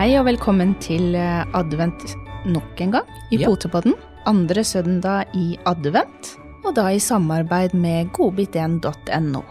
[0.00, 2.14] Hei og velkommen til eh, advent
[2.48, 3.50] nok en gang i Ja.
[3.50, 3.92] Potepodden.
[4.24, 9.42] Andre søndag i advent, og da i samarbeid med godbit1.no.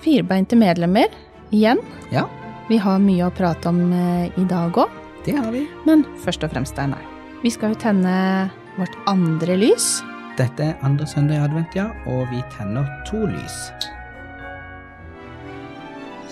[0.00, 1.12] Firbeinte medlemmer
[1.52, 1.82] igjen.
[2.10, 2.24] Ja,
[2.70, 4.88] Vi har mye å prate om eh, i dag òg,
[5.26, 5.66] det har vi.
[5.84, 7.04] men først og fremst, Steinar.
[7.42, 10.00] Vi skal jo tenne vårt andre lys.
[10.38, 13.58] Dette er andre søndag i advent, ja, og vi tenner to lys.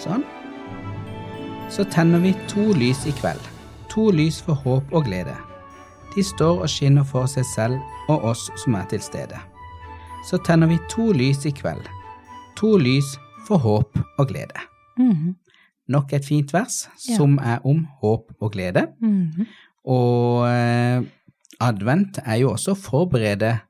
[0.01, 0.25] Sånn.
[1.75, 3.43] Så tenner vi to lys i kveld.
[3.91, 5.35] To lys for håp og glede.
[6.15, 7.81] De står og skinner for seg selv
[8.13, 9.39] og oss som er til stede.
[10.29, 11.83] Så tenner vi to lys i kveld.
[12.61, 13.17] To lys
[13.49, 14.63] for håp og glede.
[14.99, 15.35] Mhm.
[15.89, 17.17] Nok et fint vers Ja.
[17.17, 18.87] som er om håp og glede.
[19.01, 19.47] Mhm.
[19.85, 21.03] Og eh,
[21.61, 23.61] advent er jo også å forberede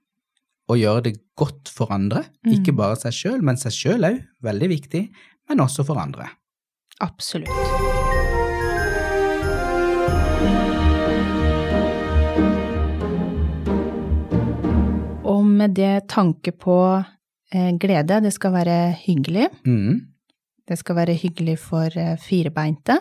[0.68, 2.24] og gjøre det godt for andre.
[2.46, 5.10] Ikke bare seg sjøl, men seg sjøl òg, veldig viktig,
[5.48, 6.28] men også for andre.
[7.00, 7.93] Absolutt.
[15.64, 16.78] Med det tanke på
[17.52, 19.48] eh, glede, det skal være hyggelig.
[19.66, 20.04] Mm.
[20.68, 22.98] Det skal være hyggelig for eh, firebeinte.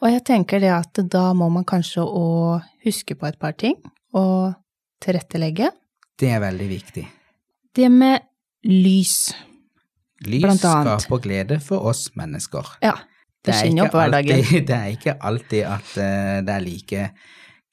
[0.00, 3.76] Og jeg tenker det at da må man kanskje å huske på et par ting,
[4.16, 4.54] og
[5.02, 5.68] tilrettelegge.
[6.20, 7.04] Det er veldig viktig.
[7.76, 8.24] Det med
[8.66, 9.32] lys.
[10.26, 11.04] Lys Blant annet.
[11.04, 12.76] skaper glede for oss mennesker.
[12.84, 12.96] Ja,
[13.44, 14.42] det, er skinner på hverdagen.
[14.68, 17.04] Det er ikke alltid at uh, det er like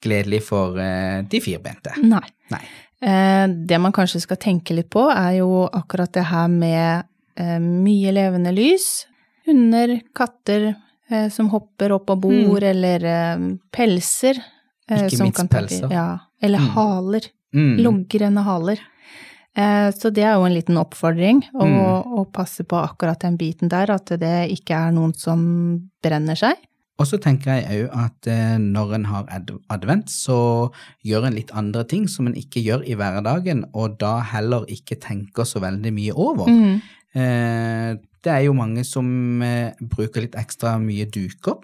[0.00, 1.92] gledelig for uh, de firbente.
[2.04, 2.24] Nei.
[2.52, 2.62] Nei.
[3.00, 7.04] Eh, det man kanskje skal tenke litt på, er jo akkurat det her med
[7.38, 9.06] eh, mye levende lys.
[9.46, 10.74] Hunder, katter
[11.10, 14.40] eh, som hopper opp av bord, eller eh, pelser.
[14.88, 15.90] Ikke som minst pelser.
[15.92, 16.68] Ja, eller Mm.
[16.74, 17.26] haler.
[17.54, 17.76] Mm.
[17.84, 18.78] Logrende haler.
[19.58, 22.12] Så det er jo en liten oppfordring å, Mm.
[22.20, 26.54] å passe på akkurat den biten der, at det ikke er noen som brenner seg.
[26.98, 29.30] Og så tenker jeg òg at eh, når en har
[29.70, 30.68] advent, så
[31.06, 34.98] gjør en litt andre ting som en ikke gjør i hverdagen, og da heller ikke
[35.02, 36.50] tenker så veldig mye over.
[36.50, 36.78] Mm.
[37.14, 37.90] Eh,
[38.26, 39.06] det er jo mange som
[39.46, 41.60] eh, bruker litt ekstra mye duker.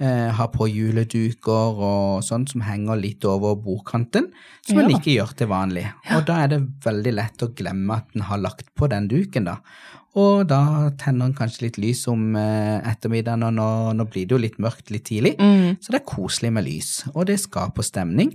[0.00, 4.30] Har på juleduker og sånn som henger litt over bordkanten,
[4.64, 5.82] som en ikke gjør til vanlig.
[6.16, 9.50] Og da er det veldig lett å glemme at en har lagt på den duken,
[9.50, 9.58] da.
[10.18, 14.34] Og da tenner en kanskje litt lys om eh, ettermiddagen, og nå, nå blir det
[14.34, 15.36] jo litt mørkt litt tidlig.
[15.38, 15.78] Mm.
[15.78, 18.34] Så det er koselig med lys, og det skaper stemning.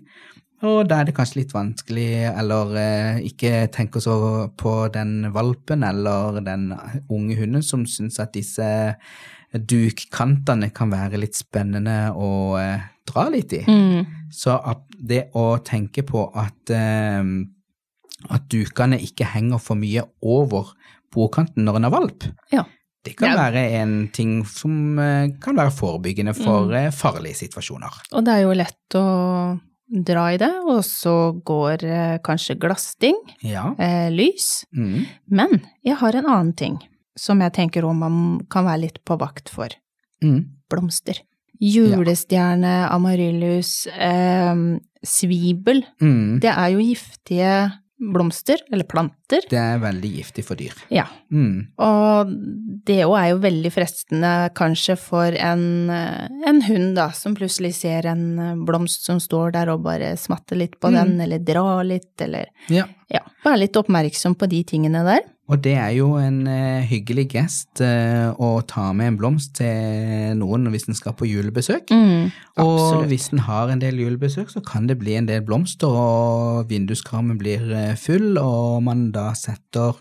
[0.63, 4.16] Og da er det kanskje litt vanskelig, eller eh, ikke tenker så
[4.58, 6.69] på den valpen eller den
[7.12, 8.69] unge hunden som syns at disse
[9.56, 13.62] dukkantene kan være litt spennende å eh, dra litt i.
[13.68, 14.31] Mm.
[14.34, 14.56] Så
[14.96, 17.22] det å tenke på at, eh,
[18.31, 20.72] at dukene ikke henger for mye over
[21.15, 22.63] bordkanten når en har valp, Ja.
[23.05, 26.91] det kan være en ting som eh, kan være forebyggende for mm.
[26.97, 28.01] farlige situasjoner.
[28.13, 29.05] Og det er jo lett å
[30.05, 31.13] dra i det, og så
[31.45, 33.15] går eh, kanskje glassting,
[33.45, 33.73] Ja.
[33.77, 34.65] eh, lys.
[34.75, 35.05] Mm.
[35.29, 36.79] Men jeg har en annen ting
[37.15, 38.17] som jeg tenker om man
[38.51, 39.69] kan være litt på vakt for.
[40.23, 40.41] Mm.
[40.69, 41.21] Blomster.
[41.61, 44.55] Julestjerne, amaryllis, eh,
[45.05, 45.83] svibel.
[46.01, 46.39] Mm.
[46.41, 47.51] Det er jo giftige
[48.00, 49.45] blomster, eller planter.
[49.50, 50.73] Det er veldig giftig for dyr.
[50.91, 51.06] Ja.
[51.31, 51.67] Mm.
[51.79, 52.33] Og
[52.85, 57.73] det òg er jo veldig fristende kanskje for en, eh, en hund da, som plutselig
[57.75, 60.94] ser en eh, blomst som står der og bare smatter litt på Mm.
[61.00, 62.85] den, eller drar litt, eller Ja.
[63.09, 65.22] ja, være litt oppmerksom på de tingene der.
[65.47, 70.33] Og det er jo en eh, hyggelig gest eh, å ta med en blomst til
[70.39, 71.91] noen hvis en skal på julebesøk.
[71.94, 72.31] Mm,
[72.63, 76.66] Og hvis en har en del julebesøk, så kan det bli en del blomster, og
[76.72, 79.94] vinduskarmen blir eh, full, og man da setter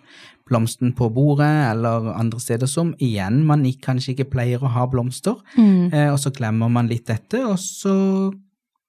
[0.49, 5.38] blomsten på bordet eller andre steder som igjen man kanskje ikke pleier å ha blomster.
[5.56, 8.32] Mm, Eh, og så glemmer man litt dette, og så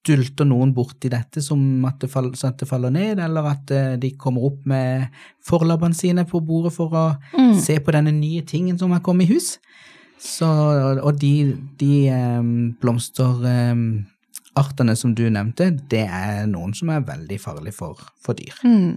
[0.06, 3.96] dulter noen borti dette som at det, fall, at det faller ned, eller at eh,
[4.02, 5.06] de kommer opp med
[5.46, 9.26] forlabbene sine på bordet for å mm, se på denne nye tingen som har kommet
[9.28, 9.48] i hus.
[10.22, 11.34] Så, og de,
[11.80, 12.44] de eh,
[12.82, 18.56] blomsterartene som du nevnte, det er noen som er veldig farlige for, for dyr.
[18.64, 18.94] mm.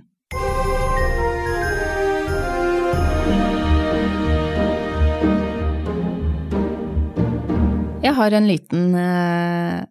[7.98, 9.82] Jeg har en liten eh,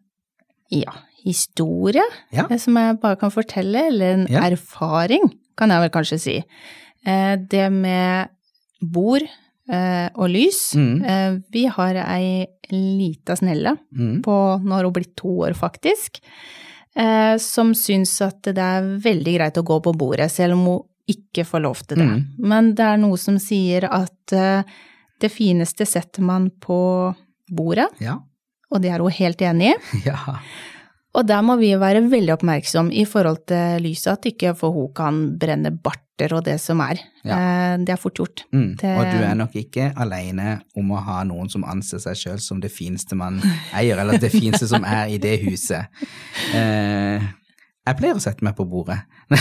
[0.73, 0.93] ja,
[1.27, 2.47] historie Ja.
[2.49, 4.41] eh, som jeg bare kan fortelle, eller en Ja.
[4.47, 5.27] erfaring,
[5.57, 6.37] kan jeg vel kanskje si.
[7.05, 8.29] Eh, det med
[8.81, 9.23] bord
[9.69, 10.73] eh, og lys.
[10.75, 11.43] Mm.
[11.51, 14.21] Vi har ei lita snelle Mm.
[14.23, 16.19] på Nå har hun blitt to år, faktisk.
[17.39, 21.45] Som syns at det er veldig greit å gå på bordet, selv om hun ikke
[21.45, 22.07] får lov til det.
[22.07, 22.23] Mm.
[22.39, 24.25] Men det er noe som sier at
[25.19, 27.13] det fineste setter man på
[27.51, 28.17] bordet, Ja.
[28.71, 29.75] og det er hun helt enig i.
[30.05, 30.39] Ja.
[31.17, 34.91] Og der må vi være veldig oppmerksom i forhold til lyset, at ikke for hun
[34.93, 36.99] kan brenne barter og det som er.
[37.25, 37.37] Ja.
[37.81, 38.43] Det er fort gjort.
[38.53, 38.75] Mm.
[38.77, 42.39] Det- Og du er nok ikke alene om å ha noen som anser seg sjøl
[42.39, 43.41] som det fineste man
[43.73, 45.85] eier, eller det fineste som er i det huset.
[46.53, 47.21] Eh,
[47.87, 48.99] jeg pleier å sette meg på bordet.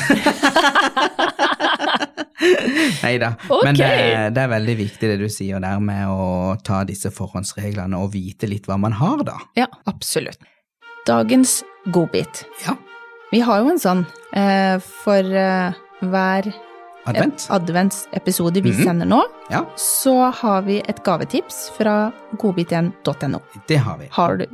[3.03, 3.33] Nei da.
[3.65, 7.11] Men det, er- det er veldig viktig det du sier der med å ta disse
[7.15, 9.37] forhåndsreglene og vite litt hva man har, da.
[9.59, 10.39] Ja, absolutt.
[11.07, 11.61] Dagens
[11.93, 12.45] godbit.
[12.67, 12.75] Ja.
[13.31, 14.05] Vi har jo en sånn
[14.37, 16.49] eh, for eh, hver
[17.07, 17.47] Advent.
[17.55, 18.83] adventsepisode vi Mhm.
[18.85, 19.21] sender nå,
[19.51, 23.41] Ja, så har vi et gavetips fra godbit1.no.
[23.69, 24.09] det har vi.
[24.11, 24.47] Har du,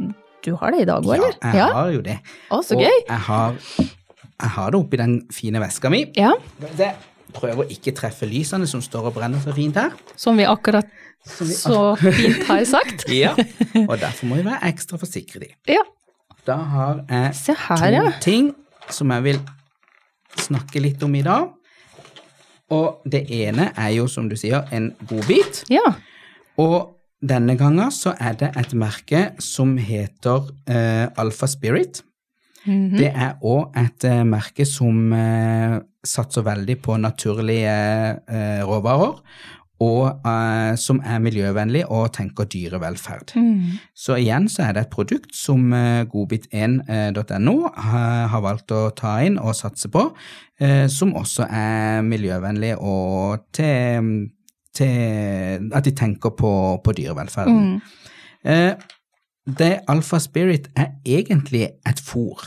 [0.43, 1.33] du har det i dag òg, Ja, eller?
[1.55, 2.19] jeg har jo det.
[2.51, 3.07] Å, så Og gøy.
[3.09, 6.13] jeg har, jeg har det oppi den fine veska mi.
[6.17, 6.33] Ja,
[6.77, 6.95] Det.
[7.33, 9.93] Prøver å ikke treffe lysene som står og brenner så fint her.
[10.17, 10.85] som vi akkurat
[11.27, 13.07] så fint har sagt.
[13.13, 13.33] Ja,
[13.89, 15.55] og derfor må vi være ekstra forsiktige.
[15.67, 15.81] Ja,
[16.47, 18.07] Da har jeg se to ja.
[18.21, 18.53] ting
[18.91, 19.43] som jeg vil
[20.43, 21.51] snakke litt om i dag.
[22.73, 25.65] Og det ene er jo, som du sier, en godbit.
[25.71, 25.93] Ja,
[26.61, 32.03] Og denne gangen så er det et merke som heter uh, Alpha Spirit.
[32.65, 32.99] Mhm.
[32.99, 39.17] Det er òg et uh, merke som uh, satser veldig på naturlige uh, råvarer,
[39.83, 43.35] og eh, som er miljøvennlig og tenker dyrevelferd.
[43.39, 43.81] Mm.
[43.95, 47.57] Så igjen så er det et produkt som eh, godbit1.no
[47.89, 50.09] har, har valgt å ta inn og satse på,
[50.63, 54.13] eh, som også er miljøvennlig og til,
[54.77, 56.53] til at de tenker på,
[56.85, 57.79] på dyrevelferden.
[58.45, 58.73] Eh,
[59.43, 62.45] det Alpha Spirit er egentlig et fôr,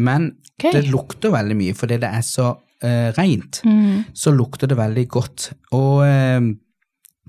[0.00, 0.74] men okay.
[0.74, 3.62] det lukter veldig mye fordi det er så eh, rent.
[3.64, 4.04] mm.
[4.14, 5.50] Så lukter det veldig godt.
[5.76, 6.40] Og eh,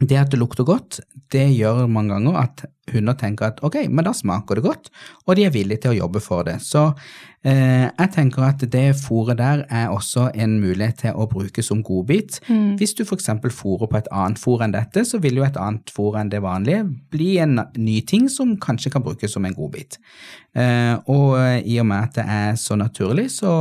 [0.02, 1.02] det at det lukter godt,
[1.32, 4.90] det gjør mange ganger at hunder tenker at ok, men da smaker det godt,
[5.28, 6.58] og de er villige til å jobbe for det.
[6.66, 6.88] Så
[7.46, 11.84] eh, jeg tenker at det fôret der er også en mulighet til å bruke som
[11.86, 12.42] godbit.
[12.50, 12.76] Mm.
[12.82, 13.30] Hvis du f.eks.
[13.54, 16.42] fôrer på et annet fôr enn dette, så vil jo et annet fôr enn det
[16.44, 20.00] vanlige bli en ny ting som kanskje kan brukes som en godbit.
[20.52, 23.54] Eh, og eh, i og med at det er så naturlig, så,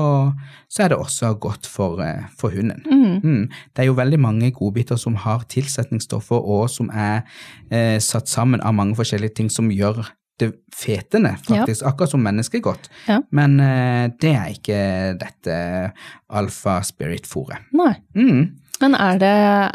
[0.67, 2.83] så er det også godt for, eh, for hunden.
[2.89, 3.21] Mm.
[3.23, 3.45] Mm.
[3.77, 7.23] Det er jo veldig mange godbiter som har tilsetningsstoffer, og som er
[7.71, 10.05] eh, satt sammen av mange forskjellige ting som gjør
[10.41, 12.89] det fetende, faktisk, akkurat som menneskegodt.
[13.09, 13.19] Ja.
[13.31, 14.79] Men eh, det er ikke
[15.21, 15.93] dette
[16.33, 17.67] alfa spirit-fôret.
[17.77, 17.93] Nei.
[18.17, 18.47] Mm.
[18.81, 19.35] Men er det,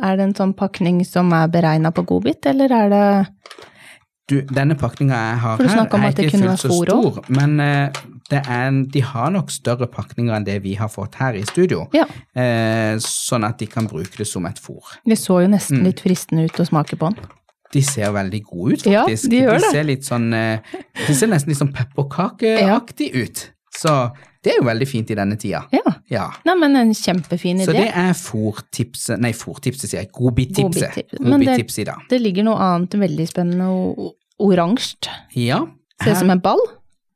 [0.09, 3.05] er det en sånn pakning som er beregna på godbit, eller er det
[4.25, 7.99] Du, denne pakninga jeg har her, er ikke fullt så stor, men eh,
[8.31, 11.83] det en, de har nok større pakninger enn det vi har fått her i studio,
[11.93, 12.07] Ja.
[12.33, 14.81] eh, sånn at de kan bruke det som et fôr.
[15.05, 15.83] Det så jo nesten Mm.
[15.91, 17.21] litt fristende ut å smake på den.
[17.75, 19.27] De ser veldig gode ut, faktisk.
[19.27, 19.71] Ja, de gjør det.
[19.75, 23.43] ser litt sånn eh, De ser nesten litt sånn pepperkakeaktig ut.
[23.75, 23.91] Så
[24.45, 25.63] det er jo veldig fint i denne tida.
[25.73, 25.93] Ja.
[26.11, 26.25] Ja.
[26.45, 27.65] Nei, men en kjempefin idé.
[27.67, 30.11] Så det er fòrtipset Nei, fòrtipset, sier jeg.
[30.15, 31.15] Godbittipset.
[31.17, 32.03] Godbittipset i dag.
[32.11, 34.13] Det ligger noe annet veldig spennende og
[34.45, 35.11] oransje.
[35.39, 35.63] Ja.
[36.03, 36.61] Ser ut som en ball.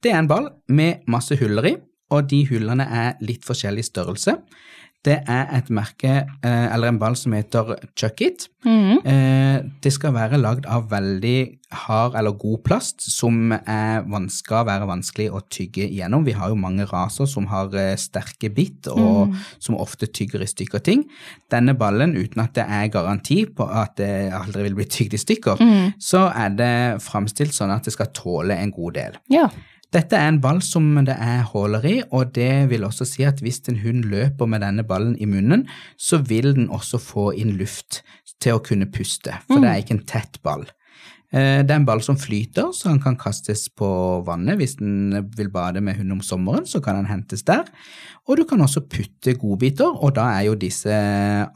[0.03, 1.75] Det er en ball med masse huller i,
[2.15, 4.37] og de hullene er litt forskjellig størrelse.
[5.05, 8.49] Det er et merke, eh, eller en ball som heter Chuck It.
[8.65, 9.71] Mm -hmm.
[9.81, 14.01] Det skal være lagd av veldig hard eller god plast, som er,
[14.33, 16.25] skal være vanskelig å tygge gjennom.
[16.25, 20.49] Vi har jo mange raser som har eh, sterke bitt, og som ofte tygger i
[20.49, 21.05] stykker ting.
[21.51, 25.21] Denne ballen, uten at det er garanti på at det aldri vil bli tygd i
[25.21, 25.91] stykker, mm.
[26.01, 29.19] så er det framstilt sånn at det skal tåle en god del.
[29.29, 29.49] Ja.
[29.89, 33.39] Dette er en ball som det er huller i, og det vil også si at
[33.41, 35.65] hvis en hund løper med denne ballen i munnen,
[35.97, 38.03] så vil den også få inn luft
[38.39, 40.67] til å kunne puste, for det er ikke en tett ball.
[41.31, 43.87] Eh, Det er en ball som flyter, så han kan kastes på
[44.25, 44.57] vannet.
[44.57, 47.63] Hvis den vil bade med hund om sommeren, så kan han hentes der.
[48.29, 50.89] Og du kan også putte godbiter, og da er jo disse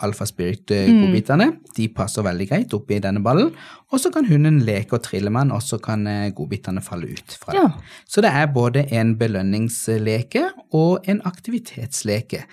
[0.01, 3.51] Alfa Spirit-godbitene De passer veldig greit oppi denne ballen.
[3.92, 7.10] Og så kan hunden leke og trille med den, og så kan eh, godbitene falle
[7.13, 7.62] ut fra den.
[7.62, 8.00] Ja.
[8.10, 12.44] Så det er både en belønningsleke og en aktivitetsleke.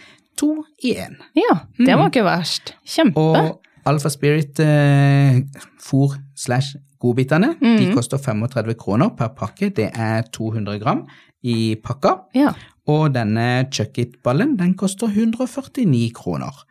[0.40, 1.16] To i én.
[1.36, 1.58] ja.
[1.76, 2.74] Det var ikke verst.
[2.88, 3.20] Kjempe.
[3.20, 5.40] Og Alfa Spirit eh,
[5.80, 9.70] for slash godbitene, de koster 35 kroner per pakke.
[9.76, 11.04] Det er 200 gram
[11.42, 12.16] i pakka.
[12.36, 12.52] Ja.
[12.90, 16.66] Og denne Chuck It-ballen, den koster 149 kroner.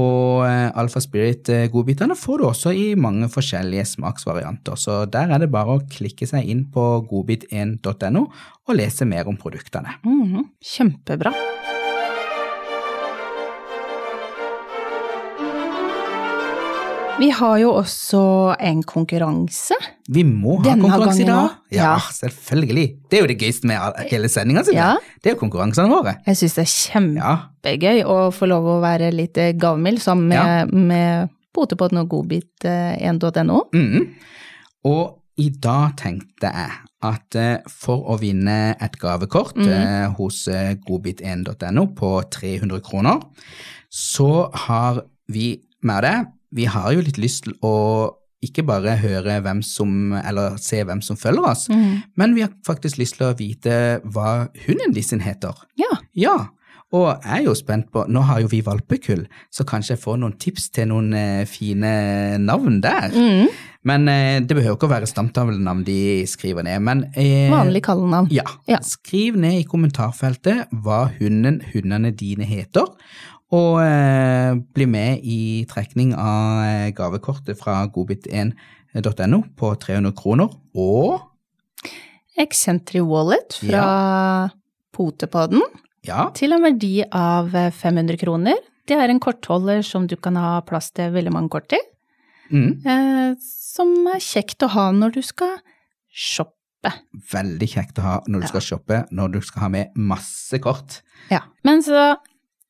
[0.00, 5.50] Og Alfa Alpha Spirit-godbitene får du også i mange forskjellige smaksvarianter, så der er det
[5.52, 9.98] bare å klikke seg inn på godbit1.no og lese mer om produktene.
[10.06, 10.48] Mhm.
[10.64, 11.34] Kjempebra.
[17.20, 18.20] Vi har jo også
[18.60, 19.76] en konkurranse.
[20.12, 21.50] Vi må ha Denne konkurranse i dag.
[21.70, 21.98] Ja, Ja.
[21.98, 22.86] selvfølgelig.
[23.10, 23.78] Det er jo det gøyeste med
[24.10, 24.96] hele sendinga, Ja.
[25.22, 26.16] Det er jo konkurransene våre.
[26.26, 27.36] Jeg syns det er Ja.
[27.62, 33.60] kjempegøy å få lov å være litt eh, gavmild sammen med, med Potepodden og godbit1.no.
[33.74, 34.14] Mm.
[34.84, 36.70] Og i dag tenkte jeg
[37.02, 43.20] at eh, for å vinne et gavekort eh, hos eh, godbit1.no på 300 kroner,
[43.90, 47.76] så har vi med det Vi har jo litt lyst til å
[48.42, 52.14] ikke bare høre hvem som, eller se hvem som følger oss, mm.
[52.18, 55.54] men vi har faktisk lyst til å vite hva hunden din sin heter.
[55.78, 55.92] Ja.
[56.18, 56.36] Ja,
[56.92, 60.18] og jeg er jo spent på Nå har jo vi valpekull, så kanskje jeg får
[60.20, 61.92] noen tips til noen eh, fine
[62.42, 63.14] navn der.
[63.16, 63.48] Mm.
[63.88, 66.84] Men eh, det behøver ikke å være stamtavlenavn de skriver ned.
[66.84, 68.28] Men eh, Vanlig kallenavn.
[68.34, 68.44] Ja.
[68.68, 68.82] Ja.
[68.84, 72.92] Skriv ned i kommentarfeltet hva hunden, hundene dine heter,
[73.52, 80.48] og eh, bli med i trekning av eh, gavekortet fra godbit1.no på 300 kroner.
[80.72, 81.20] Og
[82.40, 84.48] Eksentri Wallet fra
[84.96, 85.60] Potepodden
[86.08, 88.56] ja, til en verdi av eh, 500 kroner.
[88.88, 91.80] Det er en kortholder som du kan ha plass til veldig mange kort i,
[92.50, 95.58] mm, eh, som er kjekt å ha når du skal
[96.08, 96.58] shoppe.
[97.30, 101.02] veldig kjekt å ha når du skal shoppe, når du skal ha med masse kort.
[101.30, 101.44] Ja.
[101.62, 102.16] Men så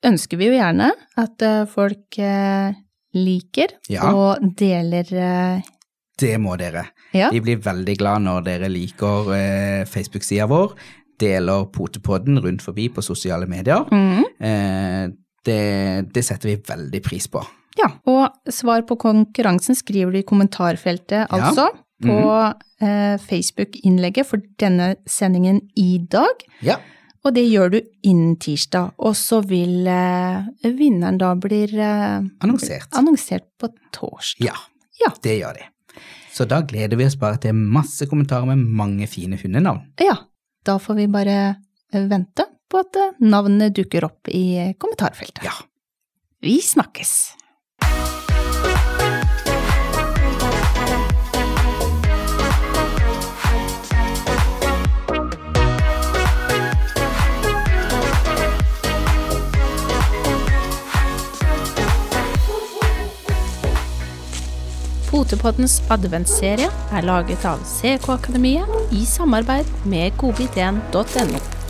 [0.04, 0.90] ønsker vi jo gjerne
[1.20, 2.72] at eh, folk eh,
[3.14, 4.12] liker Ja.
[4.14, 5.62] og deler eh,
[6.18, 6.86] Det må dere.
[7.12, 7.30] Ja.
[7.32, 9.32] Vi blir veldig glad når dere liker
[9.90, 10.74] Facebook-sida vår,
[11.20, 13.84] deler Potepodden rundt forbi på sosiale medier.
[13.90, 14.24] Mhm.
[14.40, 15.08] Eh,
[15.44, 17.42] det, det setter vi veldig pris på.
[17.78, 21.26] Ja, og svar på konkurransen skriver du i kommentarfeltet, Ja.
[21.26, 21.42] Mhm.
[21.48, 21.68] altså,
[22.02, 22.18] på
[22.82, 26.42] eh, Facebook-innlegget for denne sendingen i dag.
[26.62, 26.76] Ja.
[27.22, 32.88] Og det gjør du innen tirsdag, og så vil eh, vinneren da blir eh, Annonsert.
[32.98, 34.44] annonsert på torsdag.
[34.48, 34.56] Ja,
[35.02, 35.12] Ja.
[35.22, 35.68] det gjør de.
[36.32, 39.84] Så da gleder vi oss bare til masse kommentarer med mange fine hundenavn.
[40.00, 40.16] Ja,
[40.64, 41.36] da får vi bare
[41.92, 45.44] eh, vente på at navnene navnet dukker opp i eh, kommentarfeltet.
[45.44, 45.52] Ja.
[46.42, 47.36] Vi snakkes!
[65.22, 71.61] Potepoddens adventsserie er laget av CK Akademiet i samarbeid med godbit1.no.